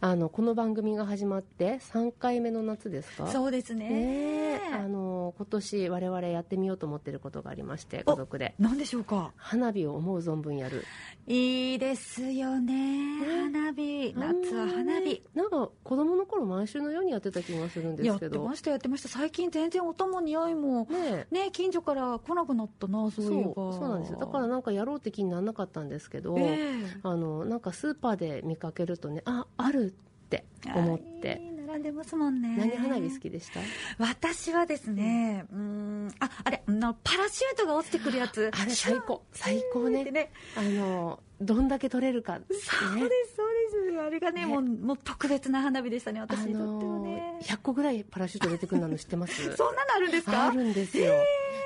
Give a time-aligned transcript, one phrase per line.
[0.00, 3.28] あのこの番組が始まって3回目の夏ですか？
[3.28, 3.88] そうですね。
[3.88, 8.54] ねあの今年我々やってみようと思ってることがありまして家族で。
[8.58, 9.32] 何でしょうか？
[9.36, 10.84] 花火を思う存分やる。
[11.26, 13.24] いいですよね。
[13.24, 14.12] 花火。
[14.14, 15.22] 夏は花火。
[15.34, 18.36] なんか子供の頃毎週のようにやってた気がするんですけど。
[18.36, 19.08] やってましたやってました。
[19.08, 23.54] 最近全然音も匂いもねね近所から来なくなったなそういえば。
[23.72, 24.18] そうなんですよ。
[24.18, 26.98] だからなんかやろうって気にならなかったんですけど、ええ。
[27.02, 29.94] あのなんかスーパーで見かけるとねあある
[30.38, 31.28] って思って。
[31.28, 32.54] はい並んでますもんね。
[32.56, 33.58] 何花火好きでした？
[33.98, 36.14] 私はですねうん。
[36.20, 38.52] ああれあのパラシュートが落ちてくるやつ。
[38.54, 39.24] あれ最高。
[39.32, 40.04] 最高ね。
[40.04, 40.30] ね。
[40.56, 44.00] あのどんだけ取れるか、ね、そうですそうです。
[44.00, 44.46] あれがねね。
[44.46, 49.42] もうもう特別な花火でしたねあ私にとってはのね、100個ぐらいパラシュート出てくるの知ってます？
[49.56, 50.46] そんなのあるんですか？
[50.46, 51.12] あるんですよ、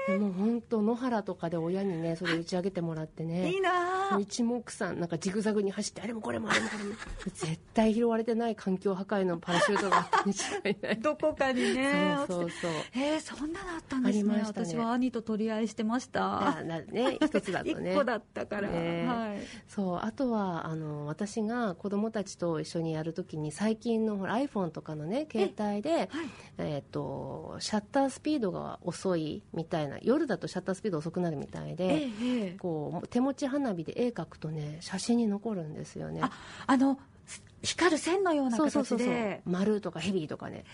[0.09, 3.51] でも本当野原とかで親にねそれ打ち上げてもらってね。
[3.53, 6.95] いいなあ一目散なんかジグザグに走ってあれもこれもあれもこれも。
[7.33, 10.33] 絶対拾われてない環境破壊のパラシュートがあったに。
[10.33, 12.71] 違いないどこかにねそうそうそう。
[12.95, 14.67] えー、そんなのあったんですねありましたね。
[14.67, 16.59] 私は兄と取り合いしてました。
[16.59, 17.19] あなね。
[17.21, 17.93] 一つだとね。
[17.95, 19.39] 一個だったから、ねはい。
[19.69, 26.11] そうあとはあの私が子供たちと一緒にやるときに最近のほら iPhone とかのね携帯で、
[26.59, 32.11] えっとシャッタースピードが遅いみたいな夜だとシャッタースピード遅くなるみたいで、えええ
[32.55, 32.57] え。
[32.59, 36.21] こう手持ち花火で絵描くとね写真に残るんですよね。
[36.23, 36.31] あ
[36.67, 36.99] あの
[37.63, 39.09] 光る線のようなそうそうそうそう。
[39.09, 40.65] 形で丸とかヘビとかね。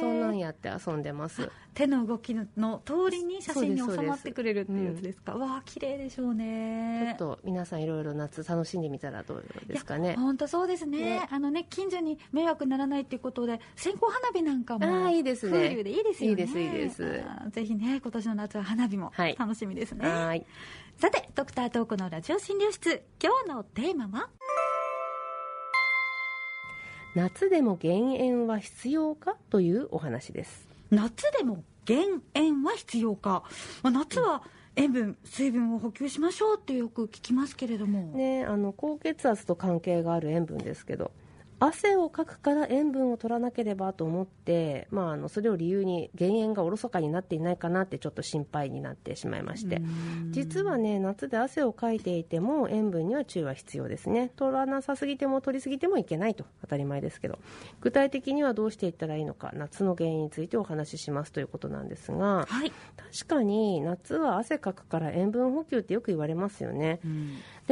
[0.00, 1.50] そんなんやって遊んでます。
[1.74, 2.46] 手の動きの
[2.86, 5.34] 通りに写真に収まってくれるっていうやつですか？
[5.34, 10.16] わあ綺麗でしょうちょねっと皆さんいろいろ夏楽しんでみたらどうですかね。
[10.16, 10.98] 本当そうですね。
[11.00, 11.28] ね。
[11.30, 15.52] あのね近所に迷惑にならないっていうことで線香花火なんかもああいいですね。
[15.52, 16.42] 風流でいいですよね。
[16.42, 17.22] いいですいいです。
[17.50, 19.36] ぜひね今年の夏は花火もはい。
[19.38, 20.46] 楽しみですね、はーい。
[20.96, 23.02] さてドクタートークのラジオ診療室。
[23.22, 24.30] 今日のテーマは？
[27.14, 30.68] 夏でも減塩は必要かというお話です。
[30.90, 33.42] 夏でも減塩は必要か、
[33.82, 34.42] まあ、夏は
[34.76, 41.10] 塩分水分を補給しましょうってよく聞きますけれども、ねあの高血圧と関係がある塩分ですけど
[41.64, 49.80] 汗をかくから塩分を取らなければと思って、まあ、あのそれを理由に減塩がおろそかになっていないかなってちょっと心配になってしまいまして。
[50.30, 54.32] 実はね夏で汗をかいていても塩分には注意は必要ですね。
[54.34, 57.38] 取らなさすぎても取りすぎてもいけないと当たり前ですけど。
[57.80, 62.72] 具体的にはどうしていったらいいのか夏の原因についてお話ししますということなんですがはい、
[63.12, 67.00] 確かに夏は汗かくから塩分補給ってよく言われますよね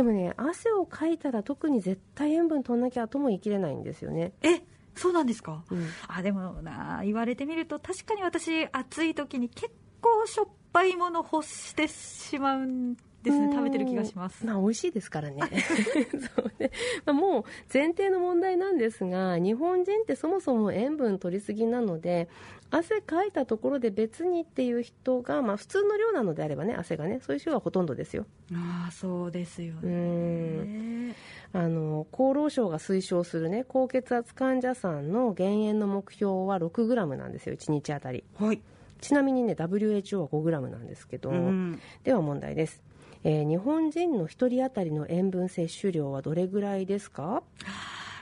[0.00, 4.62] でもね汗をかいたら特に絶対塩分取んなきゃとも言い切れないんですよね、え
[4.94, 5.86] そうなんですか、うん。
[6.08, 13.50] あでもな言われてみると確かに私暑い時に結構しょっぱいもの欲してしまうんですね。
[13.52, 14.44] 食べてる気がします。
[14.46, 15.40] まあ美味しいですからね。
[16.36, 16.70] そうね、
[17.04, 22.28] まあ、もう前提の問題なんですが日本人ってそもそも塩分取りすぎなので
[22.70, 28.26] 汗かいたところで別にっていう人が、まあ、普通の量なのであればね汗がねそういう人がほとんどですよ。
[28.52, 31.14] ああそうですようね
[31.52, 38.24] あの厚労省が推奨するね高血圧患者さんの減塩の目標は 6g なんですよ1日あたり。
[38.38, 38.60] はい、
[39.00, 41.80] ちなみにね WHO は 5g なんですけど、うん。
[42.04, 42.82] では問題です、
[43.24, 47.42] えー日本人の1人当たりの塩分摂取量はどれぐらいですか？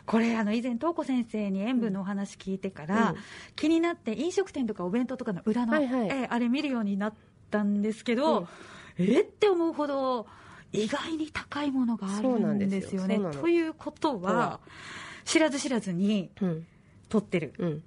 [0.07, 3.17] これあの以前東子先生に塩分のお話聞いてから、うん。
[3.57, 6.09] 気になって飲食店とかお弁当とかの裏の、はいはい。
[6.09, 7.15] えーあれ見るようになっ
[7.51, 8.47] たんですけど、うん。
[8.99, 10.27] えって思うほど
[10.73, 13.17] 意外に高いものがあるんんですよね。
[13.17, 13.41] そうなの。
[13.41, 14.61] ということはは
[15.25, 16.67] 知らず知らずにうん。
[17.11, 17.53] 取ってる。
[17.59, 17.83] うん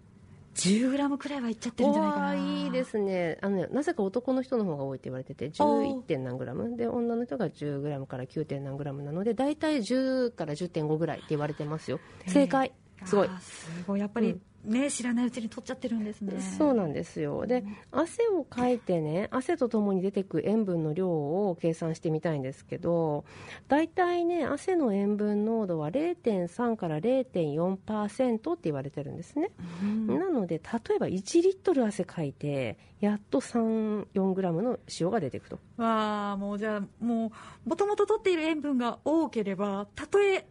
[0.56, 2.36] 10グラムくらいはいっちゃってるんじゃないかな。
[2.36, 3.38] いいですね。
[3.42, 6.02] あのねなぜか男の人の方が多いって言われてて 11.
[6.02, 6.76] 点何グラム。
[6.76, 8.46] で女の人が10グラムから 9.
[8.46, 12.00] 点何グラムなので大体10から10.5ぐらいって言われてますよ。
[12.28, 12.74] 正解。
[13.06, 13.30] すごい。
[13.40, 14.00] すごい。
[14.00, 16.40] やっぱりね、知らないうちに取っちゃってるんですね。
[16.40, 17.46] そうなんですよ。
[17.46, 23.26] で汗をかいてね汗とともに出てく塩分の量を計算してみたいんですけど
[23.68, 29.52] 大体ね汗の塩分濃度は0.3から0.4%って言われてるんですね、
[29.82, 30.08] うん。
[30.08, 35.60] なので例えば1リットル汗かいてやっと34グラムの塩が出てくと。
[35.78, 37.32] わあもうじゃあも
[37.66, 40.46] うもともと取っている塩分が多ければたとえ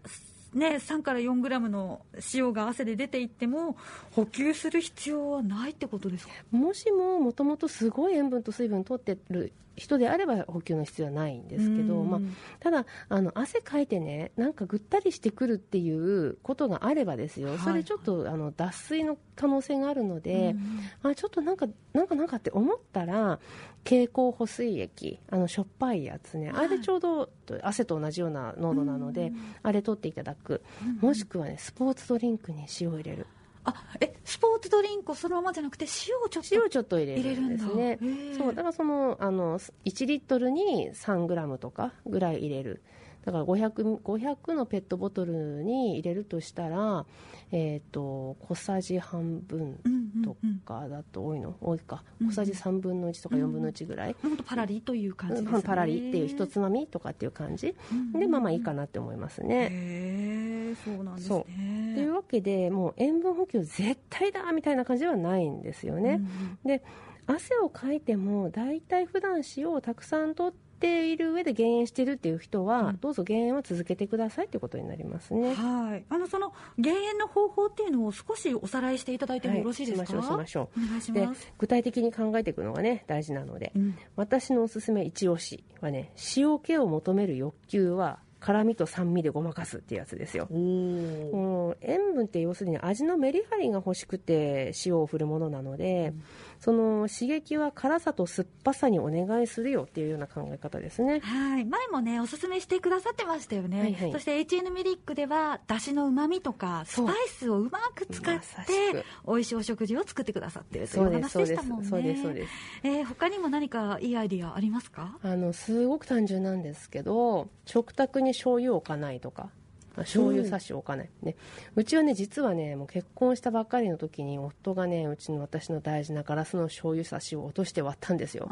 [0.54, 2.00] ね、3から4グラムの
[2.34, 3.76] 塩が汗で出ていっても
[4.12, 6.32] 補給する必要はないってことですか？
[6.50, 12.20] もしももともとすごい塩分と水分取ってる人であれば補給の必要はないんですけど、まあ、
[12.58, 20.54] ただあの汗かいてねなんかぐったりしてくるっていうことがあればですよ、それちょっとあの脱水の可能性があるので、
[21.02, 23.40] あちょっとなんかなんかなんかって思ったら
[23.84, 27.30] 経口補水液あのしょっぱいやつね、あれちょうど
[27.62, 29.32] 汗と同じような濃度なので、
[29.62, 30.62] あれ取っていただく、
[31.00, 33.26] もしくはねスポーツドリンクに塩を入れる。
[33.64, 37.98] あえスポーツドリンクをそのままじゃなくて塩をちょっと塩をちょっと入れるんですね。
[38.36, 42.82] そうだからそのあの1リットルに3グラムとかぐらい入れる
[43.24, 47.04] だから 500, 500のペットボトルに入れるとしたら、
[47.52, 49.78] えーと、小さじ半分
[50.24, 52.02] とかだと多いの、多いか。
[52.26, 55.62] 小さじ3分の1とか4分の1ぐらい、本当パラリという感じね。
[55.62, 57.74] パラリっていう一つまみとかっていう感じ、
[58.14, 59.68] でまあまあいいかなって思いますね。
[59.70, 61.92] へえそうなんですね。
[61.96, 66.20] というわけでもう塩分補給絶対だみたいな感じではないんですよね、
[66.64, 66.82] で
[67.26, 75.54] 汗をかいても大体普段塩をたくさんとってている上で減塩しているっていう人は、うん、どうぞ減塩は続けてくださいということになりますね。
[75.54, 76.04] はい。
[76.08, 80.00] あのその減塩の方法っていうのを少しおさらいしていただいてもよろしいですか？
[80.00, 80.80] はい、しましょうしましょう。
[80.84, 81.52] お願いします。
[81.58, 90.48] 具体的に考えていくのがね大事なので、うん、私のおすすめ一押しはね塩気を求める欲求は辛みと酸味でごまかすっていうやつですよ。
[90.50, 96.22] 塩分って要するに味のメリハリが欲しくて塩を振るものなので、うん
[96.60, 101.20] その刺激は辛さと酸っぱさにお願いするよっていうような考え方ですね。
[101.20, 101.64] はい。
[101.64, 111.88] 前もねおすすめしてくださってましたよね、はいはい、そして HN ミリックではだしのうまみとかスパイスをうまく使って美味しいお食事を作ってくださってるという話でしたもんね。
[111.88, 112.52] そうですそうです。
[112.82, 115.18] えー、他にも何かいいアイディアありますか？
[115.22, 119.48] あのすごく単純なんですけど食卓に醤油を置かないとか
[119.96, 121.36] 醤油差し置かない、ね、
[121.76, 128.48] うちはね実はねもう結婚したばっかりの時に夫がねうちの私の大事なガラスの醤油差しを落として割ったんですよ。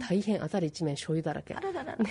[0.00, 1.54] 大変辺り一面醤油だらけ。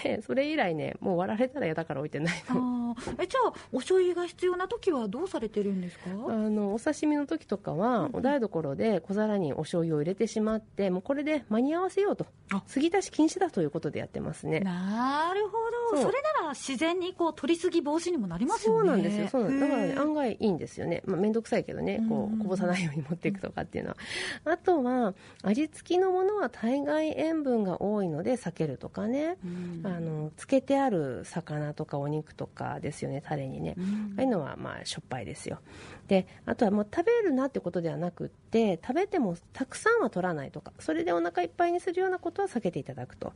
[0.04, 2.81] ね、それ以来ねもう割られたら嫌だから置いてないの
[3.20, 6.04] えじゃあお醤油が必要な時はどうされてるんですか？
[6.10, 12.26] あのお刺身の時とかは、お台所で小皿にお醤油を入れてしまってもうこれで間に合わせようと。
[12.68, 14.60] 継ぎ足し禁止だということでやってますね。
[14.60, 16.02] なるほど。
[16.02, 18.80] それなら自然にこう取りすぎ防止にもなりますよね。
[18.80, 19.28] そうなんですよ。
[19.30, 21.02] そうなんだからね案外いいんですよね。
[21.06, 22.04] まあ面倒くさいけどね。
[22.10, 23.98] こうこぼさないように持っていくとかっていうのは。
[24.44, 29.38] あとは味付きのものは大概塩分が多いので避けるとかね、
[29.84, 33.76] あのつけてある魚とかお肉とかですよねタレにね、
[34.18, 35.60] ああいうのはまあしょっぱいですよ。
[36.08, 43.34] であとはもう食べるなってことではなくって食べてもたくさんは取らないとかそれでお腹いっぱいにするようなことは避けていただくと、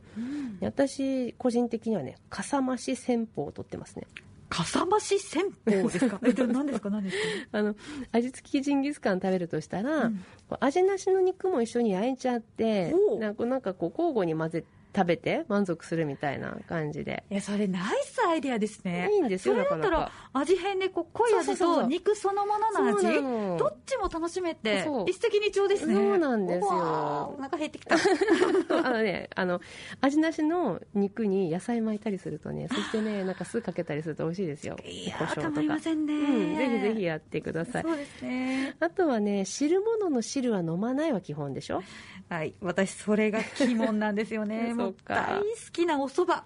[0.60, 4.06] 私個人的にはねかさ増し戦法を取ってますね。
[4.48, 6.20] かさ増し戦法ですか？
[6.24, 6.88] え何ですか？
[6.90, 7.16] 何です
[7.50, 7.58] か？
[7.58, 7.74] あの
[8.12, 10.24] 味付きジンギスカン食べるとしたら、うん、
[10.60, 14.64] 味なしの肉も一緒に焼いちゃってなんかなんかこう交互に混ぜ
[14.96, 17.24] 食べて満足するみたいな感じで。
[17.30, 19.10] いやそれナイスアイデアですね。
[19.12, 22.46] いいんですよそれだったら味変でこう濃い味と肉その。
[22.46, 25.94] ものの味どっちも楽しめて一石二鳥ですね。
[25.94, 26.66] そうなんですよ。
[26.68, 29.60] お腹減ってきたあのねあの
[30.00, 41.82] 味なしの肉に野菜巻いたりするとねそしてねなんか酢かけたりすると美味しいですよいやたまりませんね、うん、ぜひぜひやってくださいそうですねあとはね汁物の汁は飲まないは基本でしょ
[42.28, 45.14] はい私それが鬼門なんですよねそうか。
[45.14, 46.42] 大好きなお蕎麦。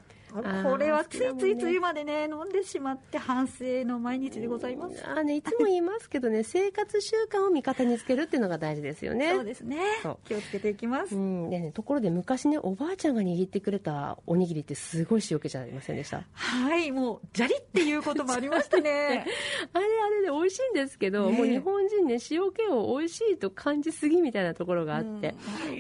[0.62, 5.04] これはついついついまでね飲んでしまって反省の毎日でございます。
[5.06, 9.32] あ、ね、いつも言いますけどね 生活習慣を味方につけるっていうのが大事ですよね。
[9.34, 9.78] そうですね。
[10.24, 16.22] 気をつけていきます、うんでね、ところで昔ねおばあちゃんが握ってくれたおにぎりってすごい塩気じゃありませんでした？
[16.32, 19.24] はいもうじゃりっていうこともありましたね。
[19.72, 25.34] あれあれで美味しいんですけど、ね、もう日本人ね塩気を美味しいと感じすぎみたいなところがあって、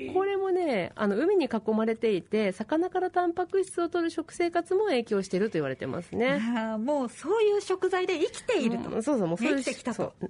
[0.08, 6.40] うん、これもねあの海に囲まれていて魚からタンパク質を取る食生活も影響していると言われてますね。
[6.56, 9.62] あもうそういう食材で生きていると、うん、そうそうもうそういう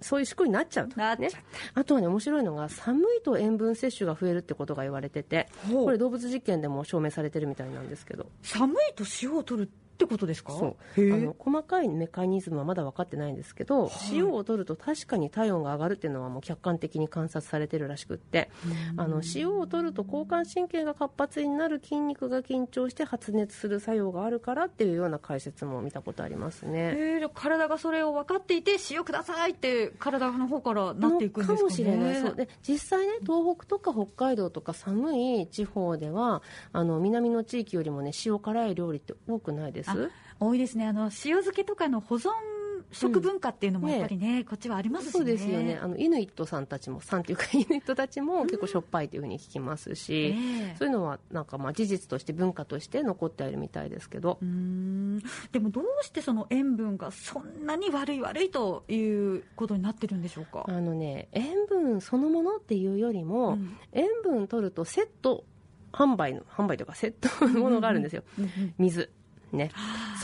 [0.01, 1.31] そういう思考になっちゃうと、ね、
[1.75, 8.27] あとはね面白いのが寒いと塩分摂取が増えるってことが言われててこれ動物実験でも証明されてるみたいなんですけど。
[8.43, 10.53] 寒いと塩を取るってことですか？
[10.53, 11.15] そう。
[11.15, 18.51] あの細かいメカニズムはまだ分かってないんですけど、はい、塩を取ると確かに体温が上がるっていうのはもう客観的に観察されてるらしくって
[18.97, 36.43] あの塩を取ると交感神経が活発になる筋肉が緊張して発熱する作用があるからっていうような解説も見たことありますね、えー、体がそれを分かっていて塩くださいって体の方からなっていくんですか、ね、かもしれないそうで実際ね東北とか北海道とか寒い地方では
[36.73, 39.90] あの南の地域よりもね塩辛い料理って多くないです
[40.39, 40.87] 多いですね。
[40.87, 42.31] あの塩漬けとかの保存
[42.93, 45.79] 食文化っていうのもやっぱりね、うんね、こっちはありますし、ね、そうですよね。
[45.81, 54.39] あのイヌイットさんたちもさんっていうか イヌイットたちも結構しょっぱいというふうに聞きますし、うんそういうのはなんかまあ事実として文化として残っているみたいですけど。
[55.53, 58.99] でもどうしてその塩分がそんなに悪い悪いとい
[59.37, 60.65] うことになってるんでしょうか？
[60.67, 65.45] あのね塩分そのものっていうよりも、うん、塩分取るとセット
[65.93, 68.23] 販売の販売というかセットのものがあるんですよ、
[68.79, 69.11] 水
[69.53, 69.71] ね、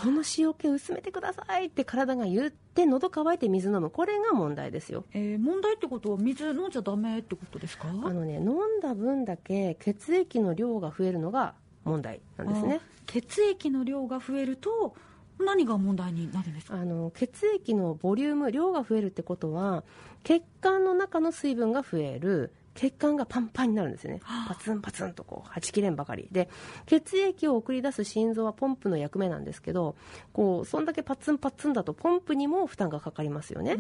[0.01, 3.91] その塩気を薄めてくださいって体が言って喉乾いて水飲む。
[3.91, 7.89] これが問題ですよ、えー、問題ってことは水飲んじゃだめってことですか？
[7.89, 11.55] あのね飲んだ分だけ血液の量が増えるのが
[11.85, 12.81] 問題なんですね。
[13.07, 14.95] 血液の量が増えると
[15.39, 16.77] 何が問題になるんですか？
[16.77, 19.85] あの血液のボリューム量が増えるってことは
[20.25, 26.29] 血管の中の水分が増える血管がパンパンになるんですよね、パツンパツンとこうはちきれんばかり。
[26.31, 26.49] で
[26.87, 29.97] 血液を送り出す心臓はポンプの役目なんですけど
[30.33, 33.77] こうそんだけパツンパツンだとポンプにも負担がかかりますよね。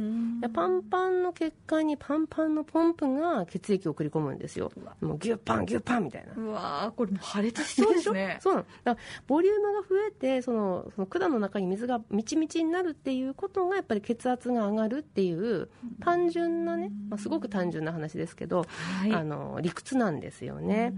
[0.53, 4.73] パンパンの血管にパンパンのポンプが血液を送り込むんですよ。
[5.01, 6.33] もうギュッパンギュッパンみたいな。
[6.35, 8.39] うわこれも破裂しそうですね。
[8.43, 8.55] そう。
[8.55, 15.69] なのだボリュームが増えてそのその管の中に水がみちみちになるっていうことがやっぱり血圧が上がるっていう
[16.01, 20.95] 単純なね、まあ、すごく単純な話ですけどはい、あの理屈なんですよね、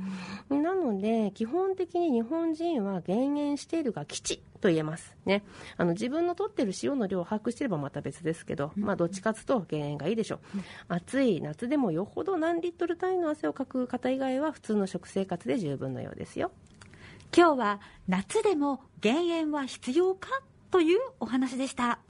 [0.50, 5.44] うん、なので基本的に日本人は減塩しているが吉と言えますね。
[5.76, 16.50] あの自分の取ってる塩の量を把握してればまた別ですけど、まあ、どっちかつと減塩がいいでしょう、うん、暑い夏でもよほど何リットル単位の汗をかく方以外は普通の食生活で十分のようですよ。
[17.36, 20.28] 今日は夏でも減塩は必要か
[20.70, 21.98] というお話でした